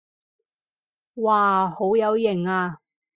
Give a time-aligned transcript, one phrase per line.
[1.13, 2.79] 哇好有型啊